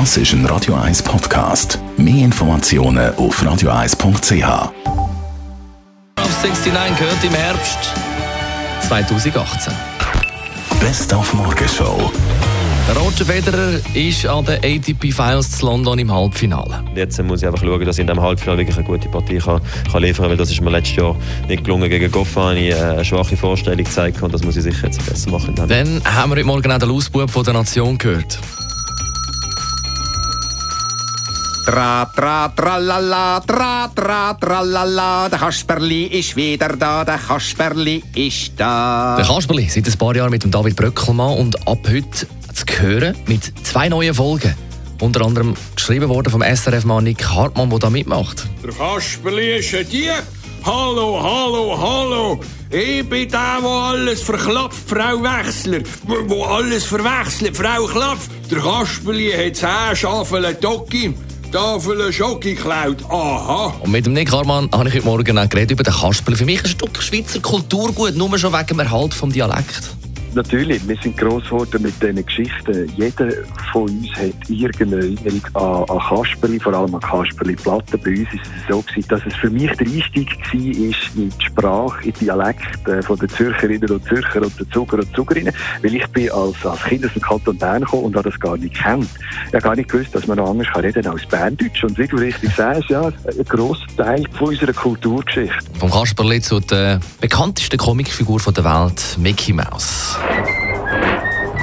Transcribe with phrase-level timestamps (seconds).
[0.00, 1.78] Das ist ein Radio 1 Podcast.
[1.96, 4.44] Mehr Informationen auf radio1.ch.
[6.16, 7.78] Auf 69 gehört im Herbst
[8.88, 9.72] 2018.
[10.80, 12.10] Best auf Morgenshow.
[12.96, 16.82] Roger Federer ist an den ATP Finals zu London im Halbfinale.
[16.96, 19.60] Jetzt muss ich einfach schauen, dass ich in diesem Halbfinale wirklich eine gute Partie kann,
[19.92, 21.14] kann liefern kann, weil das ist mir letztes Jahr
[21.46, 21.88] nicht gelungen.
[21.88, 25.30] Gegen Goffa habe ich eine schwache Vorstellung gezeigt und das muss ich sicher jetzt besser
[25.30, 25.54] machen.
[25.54, 28.40] Dann haben wir heute Morgen auch den Ausbub von der Nation gehört.
[31.64, 39.16] Tra, tra, tralala, tra, tra, tralala, der Kasperli ist wieder da, der Kasperli ist da.
[39.16, 43.16] Der Kasperli seit ein paar Jahren mit dem David Bröckelmann und ab heute zu hören
[43.26, 44.54] mit zwei neuen Folgen.
[45.00, 48.46] Unter anderem geschrieben worden vom SRF-Mann Nick Hartmann, der da mitmacht.
[48.62, 50.22] Der Kasperli ist ein Dieb.
[50.66, 52.40] Hallo, hallo, hallo.
[52.68, 55.80] Ich bin der, der alles verklopft, Frau Wechsler.
[56.26, 58.28] Wo alles verwechselt, Frau Klopf.
[58.50, 59.96] Der Kasperli hat zehn
[61.54, 62.96] Tafel Schoki geklaut.
[63.08, 63.72] Aha.
[63.78, 66.36] Und mit dem Nick Hartmann habe ich heute Morgen auch geredet über den Kasperli.
[66.36, 69.94] Für mich ist ein Stück Schweizer Kulturgut, nur schon wegen dem Erhalt vom Dialekt.
[70.34, 72.90] Natürlich, wir sind gross geworden mit diesen Geschichten.
[72.96, 73.30] Jeder
[73.72, 78.00] von uns hat irgendeine Erinnerung an, an Kasperli, vor allem an Kasperli-Platten.
[78.02, 81.44] Bei uns ist es so gewesen, dass es für mich der Einstieg war in die
[81.44, 85.54] Sprache, in die Dialekt äh, von den Zürcherinnen und Zürcher und den Zuger und Zugerinnen.
[85.82, 88.56] Weil ich bin als, als Kind aus dem Kanton Bern gekommen und habe das gar
[88.56, 89.08] nicht kennt.
[89.48, 91.84] Ich habe gar nicht gewusst, dass man noch anders kann reden als Berndeutsch.
[91.84, 95.64] Und wie du richtig sagst, ja, ein grosser Teil von unserer Kulturgeschichte.
[95.78, 100.18] Vom Kasperli zu der bekanntesten Comicfigur der Welt, Mickey Mouse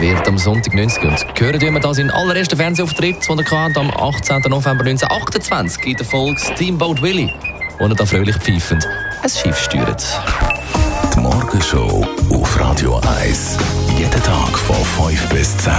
[0.02, 3.92] wird am Sonntag 90 und hören wir das in allerersten Fernsehauftritt, den er hatte, am
[3.92, 4.42] 18.
[4.50, 7.32] November 1928 in der Folge Steamboat Willie,
[7.78, 8.88] wo er da fröhlich pfeifend
[9.22, 10.04] ein Schiff steuert.
[11.14, 13.58] Die Morgenshow auf Radio 1.
[13.98, 15.72] Jeden Tag von 5 bis 10.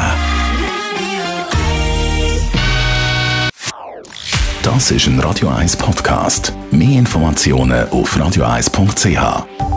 [4.63, 6.53] Das ist ein Radio 1 Podcast.
[6.71, 9.72] Mehr Informationen auf radio1.ch.